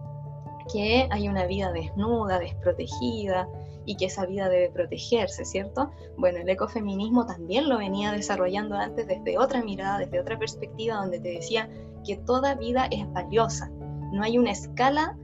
[0.72, 3.48] que hay una vida desnuda, desprotegida
[3.84, 5.90] y que esa vida debe protegerse, ¿cierto?
[6.16, 11.20] Bueno, el ecofeminismo también lo venía desarrollando antes desde otra mirada, desde otra perspectiva, donde
[11.20, 11.70] te decía
[12.04, 13.70] que toda vida es valiosa.
[14.12, 15.16] No hay una escala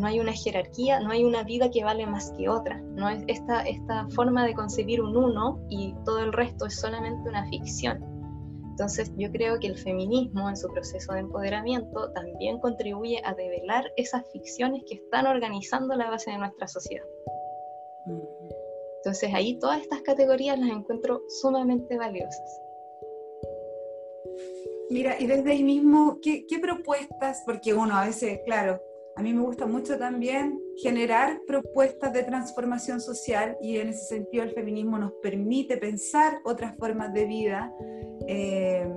[0.00, 2.80] no hay una jerarquía, no hay una vida que vale más que otra.
[2.94, 7.28] No es esta, esta forma de concebir un uno y todo el resto es solamente
[7.28, 8.02] una ficción.
[8.70, 13.92] Entonces yo creo que el feminismo en su proceso de empoderamiento también contribuye a develar
[13.96, 17.04] esas ficciones que están organizando la base de nuestra sociedad.
[18.98, 22.62] Entonces ahí todas estas categorías las encuentro sumamente valiosas.
[24.90, 27.42] Mira, y desde ahí mismo, ¿qué, ¿qué, propuestas?
[27.46, 28.82] Porque uno a veces, claro,
[29.20, 34.44] a mí me gusta mucho también generar propuestas de transformación social y en ese sentido
[34.44, 37.70] el feminismo nos permite pensar otras formas de vida
[38.26, 38.90] eh,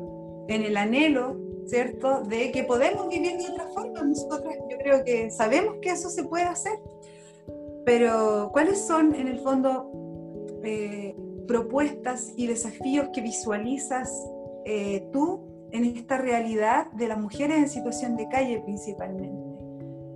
[0.47, 4.01] en el anhelo, ¿cierto?, de que podemos vivir de otra forma.
[4.01, 6.79] Nosotras yo creo que sabemos que eso se puede hacer,
[7.85, 9.91] pero ¿cuáles son en el fondo
[10.63, 11.17] eh,
[11.49, 14.09] propuestas y desafíos que visualizas
[14.63, 19.52] eh, tú en esta realidad de las mujeres en situación de calle principalmente?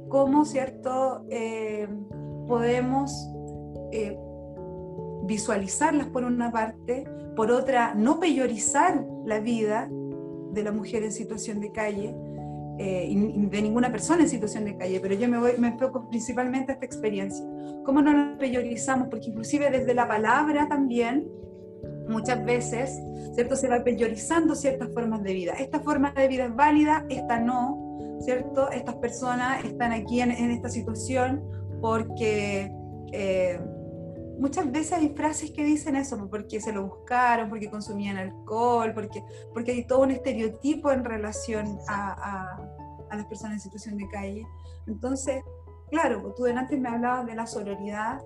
[0.09, 1.25] ¿Cómo, cierto,
[2.47, 3.29] podemos
[5.27, 9.89] visualizarlas por una parte, por otra, no peyorizar la vida
[10.53, 12.15] de la mujer en situación de calle,
[12.79, 16.71] eh, de ninguna persona en situación de calle, pero yo me, voy, me enfoco principalmente
[16.71, 17.45] a esta experiencia.
[17.83, 19.07] ¿Cómo no nos peyorizamos?
[19.09, 21.27] Porque inclusive desde la palabra también,
[22.07, 22.99] muchas veces,
[23.33, 23.55] ¿cierto?
[23.55, 25.53] Se va peyorizando ciertas formas de vida.
[25.59, 27.86] Esta forma de vida es válida, esta no,
[28.19, 28.69] ¿cierto?
[28.71, 31.43] Estas personas están aquí en, esta situación
[31.81, 32.71] porque...
[33.13, 33.59] Eh,
[34.39, 39.23] muchas veces hay frases que dicen eso, porque se lo buscaron, porque consumían alcohol, porque,
[39.53, 42.59] porque hay todo un estereotipo en relación a,
[43.09, 44.47] a, las personas en situación de calle.
[44.85, 45.43] Entonces,
[45.89, 48.19] claro, tú antes me hablabas de la sororidad,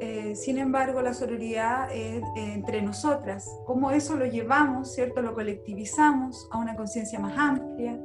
[0.00, 5.22] eh, sin embargo, la sororidad es entre nosotras, cómo eso lo llevamos, ¿cierto?
[5.22, 7.98] Lo colectivizamos a una conciencia más amplia,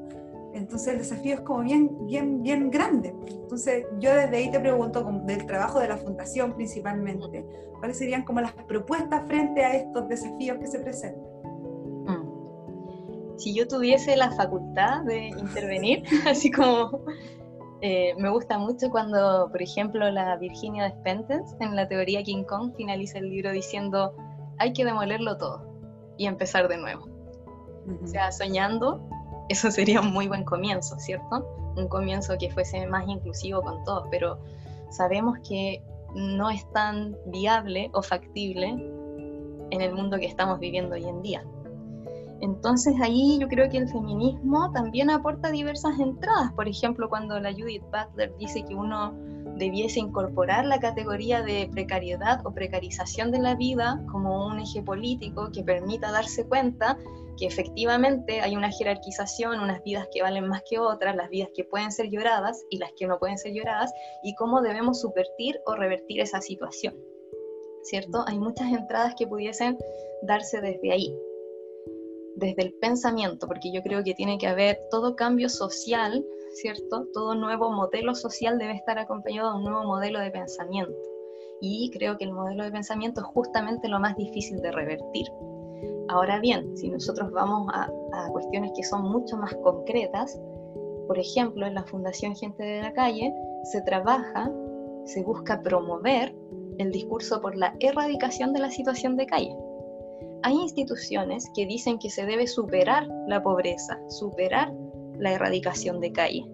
[0.54, 3.16] entonces el desafío es como bien, bien, bien grande.
[3.28, 7.46] Entonces yo desde ahí te pregunto del trabajo de la fundación principalmente,
[7.80, 11.24] ¿cuáles serían como las propuestas frente a estos desafíos que se presentan?
[12.06, 13.38] Mm.
[13.38, 17.04] Si yo tuviese la facultad de intervenir, así como
[17.82, 22.74] eh, me gusta mucho cuando, por ejemplo, la Virginia Despentes en la teoría King Kong
[22.78, 24.16] finaliza el libro diciendo
[24.58, 25.68] hay que demolerlo todo
[26.18, 27.08] y empezar de nuevo.
[28.02, 29.06] O sea, soñando
[29.50, 31.48] eso sería un muy buen comienzo, ¿cierto?
[31.76, 34.40] Un comienzo que fuese más inclusivo con todos, pero
[34.90, 35.82] sabemos que
[36.16, 38.70] no es tan viable o factible
[39.72, 41.44] en el mundo que estamos viviendo hoy en día.
[42.42, 46.52] Entonces ahí yo creo que el feminismo también aporta diversas entradas.
[46.54, 49.14] Por ejemplo, cuando la Judith Butler dice que uno
[49.58, 55.52] debiese incorporar la categoría de precariedad o precarización de la vida como un eje político
[55.52, 56.98] que permita darse cuenta
[57.38, 61.64] que efectivamente hay una jerarquización, unas vidas que valen más que otras, las vidas que
[61.64, 63.92] pueden ser lloradas y las que no pueden ser lloradas,
[64.24, 66.96] y cómo debemos subvertir o revertir esa situación.
[67.84, 68.24] ¿Cierto?
[68.28, 69.78] Hay muchas entradas que pudiesen
[70.22, 71.14] darse desde ahí,
[72.36, 77.08] desde el pensamiento, porque yo creo que tiene que haber todo cambio social, ¿cierto?
[77.14, 80.94] Todo nuevo modelo social debe estar acompañado de un nuevo modelo de pensamiento.
[81.62, 85.28] Y creo que el modelo de pensamiento es justamente lo más difícil de revertir
[86.10, 87.90] Ahora bien, si nosotros vamos a,
[88.32, 90.40] cuestiones que son mucho más concretas,
[91.08, 94.52] por ejemplo, en la Fundación Gente de la Calle se trabaja,
[95.06, 96.36] se busca promover
[96.78, 99.56] el discurso por la erradicación de la situación de calle.
[100.44, 104.74] Hay instituciones que dicen que se debe superar la pobreza, superar
[105.20, 106.46] la erradicación de calle.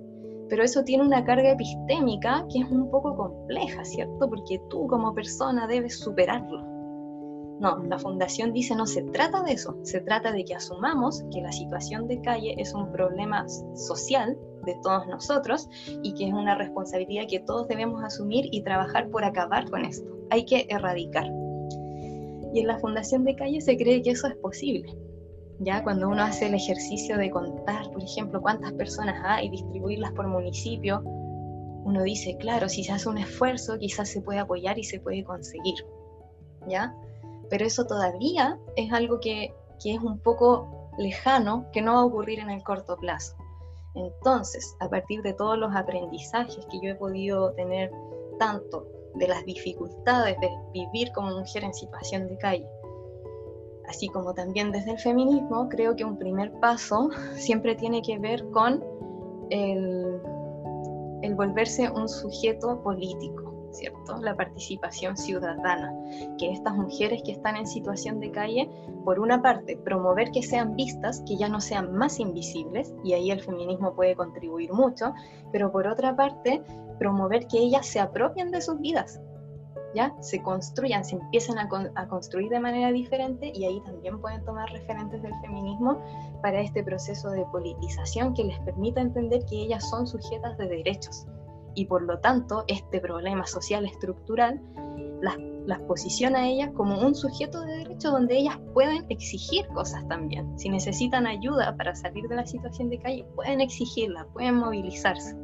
[0.50, 4.30] Pero eso tiene una carga epistémica que es un poco compleja, ¿cierto?
[4.30, 6.64] Porque tú como persona debes superarlo.
[7.60, 11.42] No, la fundación dice no se trata de eso, se trata de que asumamos que
[11.42, 13.46] la situación de calle es un problema
[13.76, 15.70] social de todos nosotros
[16.02, 20.10] y que es una responsabilidad que todos debemos asumir y trabajar por acabar con esto.
[20.30, 21.26] Hay que erradicar.
[22.54, 24.96] Y en la fundación de calle se cree que eso es posible.
[25.60, 30.14] Ya cuando uno hace el ejercicio de contar, por ejemplo, cuántas personas hay y distribuirlas
[30.14, 34.84] por municipio, uno dice, claro, si se hace un esfuerzo, quizás se puede apoyar y
[34.84, 35.76] se puede conseguir.
[36.68, 36.94] ¿Ya?
[37.50, 42.40] pero eso todavía es algo que, es un poco lejano, que no va a ocurrir
[42.40, 43.36] en el corto plazo.
[43.96, 47.92] Entonces, a partir de todos los aprendizajes que yo he podido tener,
[48.38, 52.70] tanto de las dificultades de vivir como mujer en situación de calle,
[53.90, 58.48] así como también desde el feminismo, creo que un primer paso siempre tiene que ver
[58.52, 58.84] con
[59.50, 60.22] el,
[61.36, 64.18] volverse un sujeto político, ¿cierto?
[64.18, 65.92] La participación ciudadana,
[66.38, 68.70] que estas mujeres que están en situación de calle,
[69.04, 73.32] por una parte, promover que sean vistas, que ya no sean más invisibles, y ahí
[73.32, 75.14] el feminismo puede contribuir mucho,
[75.52, 76.62] pero por otra parte,
[77.00, 79.20] promover que ellas se apropien de sus vidas,
[79.96, 80.14] ¿ya?
[80.20, 81.68] Se construyan, se empiecen a,
[82.08, 86.02] construir de manera diferente y ahí también pueden tomar referentes del feminismo
[86.42, 91.26] para este proceso de politización que les permita entender que ellas son sujetas de derechos
[91.76, 94.62] y por lo tanto este problema social estructural
[95.22, 100.08] las, las posiciona a ellas como un sujeto de derecho donde ellas pueden exigir cosas
[100.08, 100.58] también.
[100.58, 105.36] Si necesitan ayuda para salir de la situación de calle, pueden exigirla, pueden movilizarse.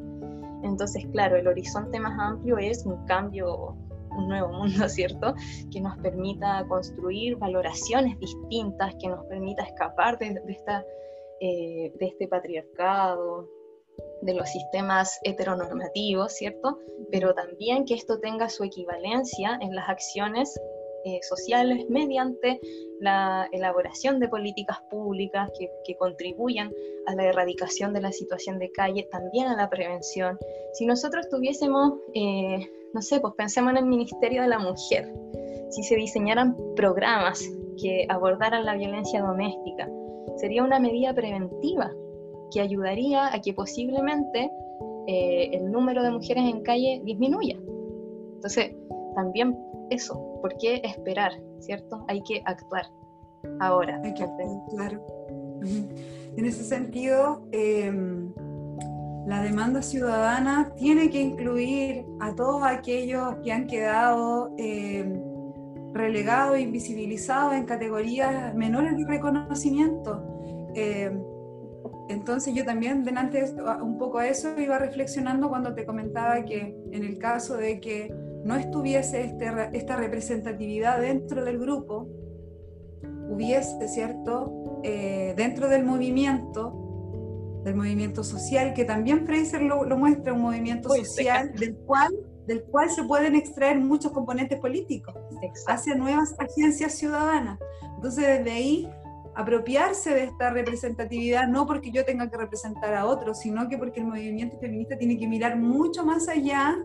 [0.63, 3.77] Entonces, claro, el horizonte más amplio es un cambio
[4.15, 5.33] un nuevo mundo, ¿cierto?
[5.71, 13.49] Que nos permita construir valoraciones distintas, que nos permita escapar eh, de este patriarcado,
[14.21, 16.79] de los sistemas heteronormativos, ¿cierto?
[17.11, 20.59] Pero también que esto tenga su equivalencia en las acciones
[21.05, 22.59] eh, sociales mediante
[22.99, 26.71] la elaboración de políticas públicas que, que, contribuyan
[27.07, 30.37] a la erradicación de la situación de calle, también a la prevención.
[30.73, 35.13] Si nosotros tuviésemos eh, no sé, pues pensemos en el Ministerio de la Mujer,
[35.69, 37.43] si se diseñaran programas
[37.81, 39.89] que abordaran la violencia doméstica,
[40.37, 41.91] sería una medida preventiva
[42.53, 44.49] que ayudaría a que posiblemente
[45.07, 47.57] eh, el número de mujeres en calle disminuya.
[48.35, 48.73] Entonces,
[49.13, 51.31] también eso, ¿por qué esperar?
[51.59, 52.05] ¿Cierto?
[52.07, 52.85] Hay que actuar
[53.59, 53.99] ahora.
[54.03, 55.03] Hay que actuar, claro.
[56.37, 57.91] En ese sentido, eh,
[59.25, 65.19] la demanda ciudadana tiene que incluir a todos aquellos que han quedado eh,
[65.93, 70.23] relegados, invisibilizados en categorías menores de reconocimiento.
[70.75, 71.09] Eh,
[72.09, 77.03] entonces yo también, delante un poco a eso, iba reflexionando cuando te comentaba que en
[77.03, 78.13] el caso de que
[78.45, 82.07] no estuviese este, esta representatividad dentro del grupo,
[83.27, 90.41] hubiese, ¿cierto?, eh, dentro del movimiento, del movimiento social, que también Fraser lo, muestra, un
[90.41, 92.13] movimiento social del cual,
[92.45, 95.15] del cual se pueden extraer muchos componentes políticos
[95.65, 97.57] hacia nuevas agencias ciudadanas.
[97.95, 98.87] Entonces, desde ahí,
[99.33, 104.01] apropiarse de esta representatividad, no porque yo tenga que representar a otros, sino que porque
[104.01, 106.77] el movimiento feminista tiene que mirar mucho más allá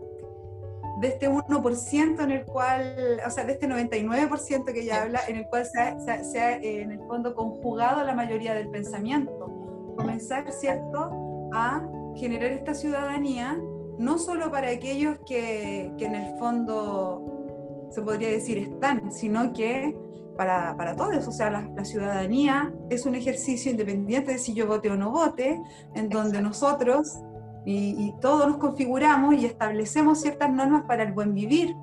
[1.01, 5.37] de este 1% en el cual, o sea, de este 99% que ella habla, en
[5.37, 10.51] el cual se ha, se ha, en el fondo conjugado la mayoría del pensamiento comenzar,
[10.51, 11.85] ¿cierto?, a
[12.15, 13.59] generar esta ciudadanía,
[13.97, 19.95] no solo para aquellos que, que en el fondo se podría decir están, sino que
[20.37, 21.27] para, para todos.
[21.27, 25.61] O sea, la, ciudadanía es un ejercicio independiente de si yo vote o no vote,
[25.93, 27.19] en donde nosotros
[27.65, 31.75] y, todos nos configuramos y establecemos ciertas normas para el buen vivir.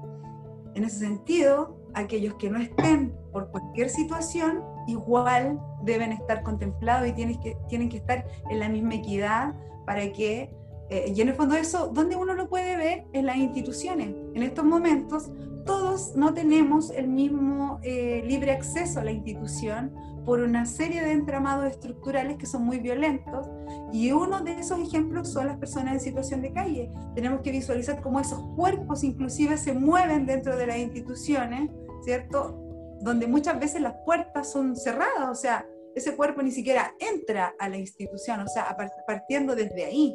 [0.74, 7.12] En ese sentido, aquellos que no estén por cualquier situación, igual deben estar contemplados y
[7.12, 9.54] tienen que, tienen que estar en la misma equidad
[9.86, 10.54] para que,
[10.90, 14.14] eh, y en el fondo eso, donde uno lo puede ver en las instituciones.
[14.34, 15.30] En estos momentos
[15.64, 19.92] todos no tenemos el mismo eh, libre acceso a la institución
[20.28, 23.48] por una serie de entramados estructurales que son muy violentos
[23.94, 26.90] y uno de esos ejemplos son las personas en situación de calle.
[27.14, 31.70] Tenemos que visualizar cómo esos cuerpos inclusive se mueven dentro de las instituciones,
[32.04, 32.62] ¿cierto?
[33.00, 37.70] donde muchas veces las puertas son cerradas, o sea, ese cuerpo ni siquiera entra a
[37.70, 38.76] la institución, o sea,
[39.06, 40.14] partiendo desde ahí.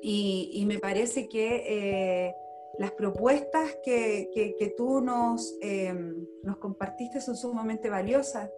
[0.00, 2.34] Y, me parece que eh,
[2.78, 5.92] las propuestas que, que, tú nos, eh,
[6.42, 8.50] nos compartiste son sumamente valiosas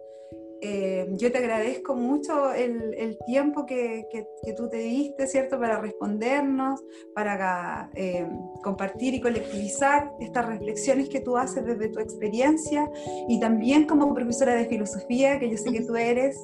[0.65, 4.07] eh, yo te agradezco mucho el, tiempo que,
[4.55, 6.81] tú te diste, ¿cierto?, para respondernos,
[7.13, 8.25] para eh,
[8.63, 12.89] compartir y colectivizar estas reflexiones que tú haces desde tu experiencia
[13.27, 16.39] y también como profesora de filosofía, que yo sé que tú eres.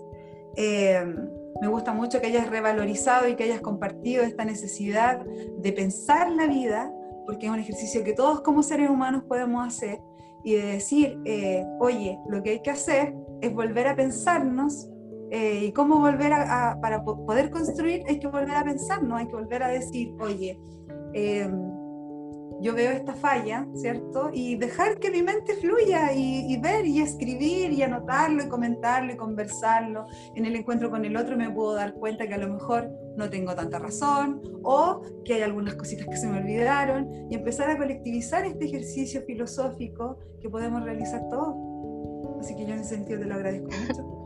[0.58, 1.02] Eh,
[1.62, 5.26] me gusta mucho que hayas revalorizado y que hayas compartido esta necesidad
[5.60, 6.94] de pensar la vida,
[7.26, 10.02] porque es un ejercicio que todos como seres humanos podemos hacer,
[10.44, 11.20] y de decir,
[11.80, 14.90] oye, lo que hay que hacer es volver a pensarnos
[15.32, 19.36] eh, y cómo volver a, para poder construir hay que volver a pensarnos, hay que
[19.36, 20.60] volver a decir, oye,
[21.14, 21.80] em,
[22.62, 24.32] yo veo esta falla, ¿cierto?
[24.34, 29.18] Y dejar que mi mente fluya y, ver y escribir y anotarlo y comentarlo y
[29.18, 30.06] conversarlo.
[30.36, 33.30] En el encuentro con el otro me puedo dar cuenta que a lo mejor no
[33.30, 37.78] tengo tanta razón o que hay algunas cositas que se me olvidaron y empezar a
[37.78, 41.56] colectivizar este ejercicio filosófico que podemos realizar todos.
[42.40, 44.20] Así que yo en ese sentido te lo agradezco mucho.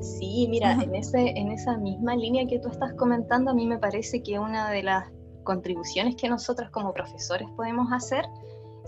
[0.00, 3.78] Sí, mira, en, ese, en esa misma línea que tú estás comentando, a mí me
[3.78, 5.10] parece que una de las
[5.44, 8.24] contribuciones que nosotros como profesores podemos hacer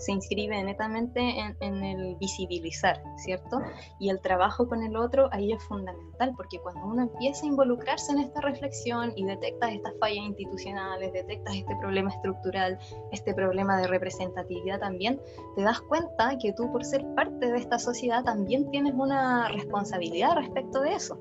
[0.01, 1.21] se inscribe netamente
[1.59, 3.61] en, el visibilizar, ¿cierto?
[3.99, 8.11] Y el trabajo con el otro ahí es fundamental, porque cuando uno empieza a involucrarse
[8.11, 12.79] en esta reflexión y detectas estas fallas institucionales, detectas este problema estructural,
[13.11, 15.21] este problema de representatividad también,
[15.55, 20.35] te das cuenta que tú por ser parte de esta sociedad también tienes una responsabilidad
[20.35, 21.19] respecto de eso.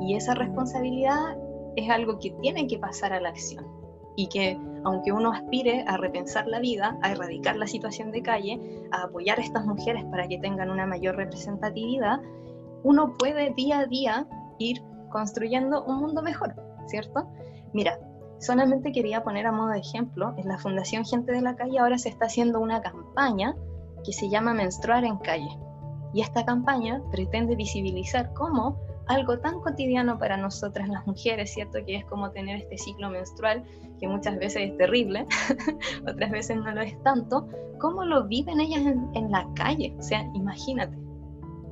[0.00, 1.36] Y esa responsabilidad
[1.74, 3.77] es algo que tiene que pasar a la acción
[4.18, 8.60] y que aunque uno aspire a repensar la vida, a erradicar la situación de calle,
[8.90, 12.18] a apoyar a estas mujeres para que tengan una mayor representatividad,
[12.82, 14.26] uno puede día a día
[14.58, 16.56] ir construyendo un mundo mejor,
[16.86, 17.28] ¿cierto?
[17.72, 18.00] Mira,
[18.40, 21.96] solamente quería poner a modo de ejemplo, en la Fundación Gente de la Calle ahora
[21.96, 23.54] se está haciendo una campaña
[24.04, 25.56] que se llama Menstruar en Calle.
[26.12, 31.78] Y esta campaña pretende visibilizar cómo algo tan cotidiano para nosotras las mujeres, ¿cierto?
[31.84, 33.64] Que es como tener este ciclo menstrual,
[33.98, 35.26] que muchas veces es terrible,
[36.06, 37.48] otras veces no lo es tanto,
[37.80, 38.82] ¿cómo lo viven ellas
[39.14, 39.94] en, la calle?
[39.98, 40.96] O sea, imagínate.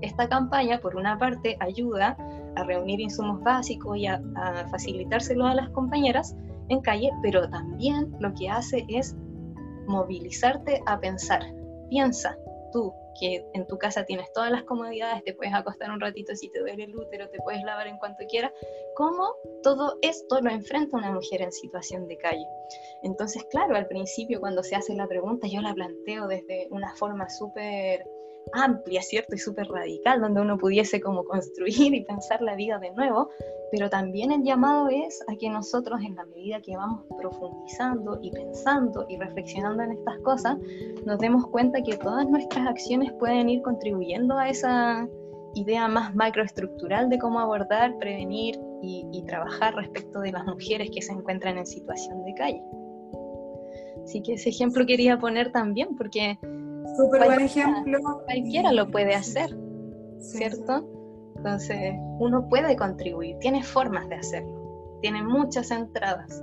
[0.00, 2.16] Esta campaña, por una parte, ayuda
[2.56, 6.36] a reunir insumos básicos y a, a facilitárselo a las compañeras
[6.68, 9.16] en calle, pero también lo que hace es
[9.86, 11.42] movilizarte a pensar.
[11.88, 12.36] Piensa,
[12.72, 16.50] tú, que en tu casa tienes todas las comodidades, te puedes acostar un ratito si
[16.50, 18.52] te duele el útero, te puedes lavar en cuanto quieras,
[18.94, 22.46] ¿cómo todo esto lo enfrenta una mujer en situación de calle?
[23.02, 27.28] Entonces, claro, al principio cuando se hace la pregunta, yo la planteo desde una forma
[27.28, 28.04] súper
[28.52, 29.34] amplia, ¿cierto?
[29.34, 33.30] Y súper radical, donde uno pudiese como construir y pensar la vida de nuevo,
[33.70, 38.30] pero también el llamado es a que nosotros en la medida que vamos profundizando y
[38.30, 40.56] pensando y reflexionando en estas cosas,
[41.04, 45.08] nos demos cuenta que todas nuestras acciones pueden ir contribuyendo a esa
[45.54, 51.02] idea más macroestructural de cómo abordar, prevenir y, y trabajar respecto de las mujeres que
[51.02, 52.62] se encuentran en situación de calle.
[54.04, 56.38] Así que ese ejemplo quería poner también porque
[56.96, 57.98] Súper buen ejemplo.
[58.24, 59.56] Cualquiera lo puede hacer,
[60.20, 60.88] ¿cierto?
[61.36, 66.42] Entonces, uno puede contribuir, tiene formas de hacerlo, tiene muchas entradas.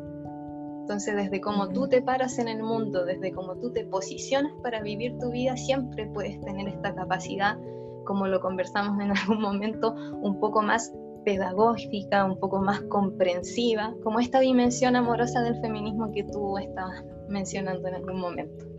[0.81, 4.81] Entonces, desde cómo tú te paras en el mundo, desde cómo tú te posicionas para
[4.81, 7.57] vivir tu vida, siempre puedes tener esta capacidad,
[8.05, 14.19] como lo conversamos en algún momento, un poco más pedagógica, un poco más comprensiva, como
[14.19, 18.72] esta dimensión amorosa del feminismo que tú estabas mencionando en algún momento.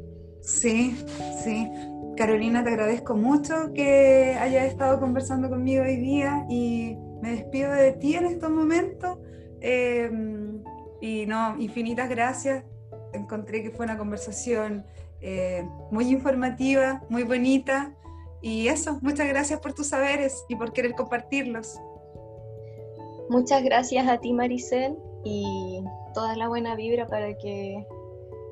[0.44, 0.94] Sí,
[1.42, 1.70] sí.
[2.16, 7.92] Carolina, te agradezco mucho que hayas estado conversando conmigo hoy día y me despido de
[7.92, 9.18] ti en estos momentos.
[9.60, 10.62] Em,
[11.00, 12.62] y no, infinitas gracias.
[13.14, 14.84] Encontré que fue una conversación
[15.22, 17.94] eh, muy informativa, muy bonita.
[18.42, 21.80] Y eso, muchas gracias por tus saberes y por querer compartirlos.
[23.30, 25.82] Muchas gracias a ti, Maricel, y
[26.12, 27.86] toda la buena vibra para que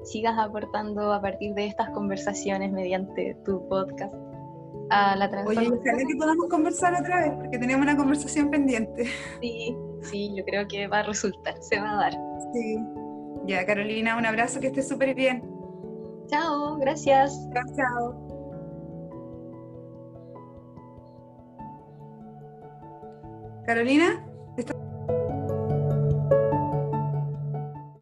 [0.04, 4.14] sigas aportando a partir de estas conversaciones mediante tu podcast
[4.90, 5.72] a la transformación.
[5.72, 9.06] Oye, ojalá que podamos conversar otra vez, porque teníamos una conversación pendiente.
[9.40, 12.12] Sí, sí, yo creo que va a resultar, se va a dar.
[12.52, 12.78] Sí.
[13.46, 15.42] Ya, Carolina, un abrazo, que estés súper bien.
[16.28, 17.48] Chao, gracias.
[17.52, 18.32] Chao, chao.
[23.66, 24.26] Carolina,
[24.56, 24.74] ¿está...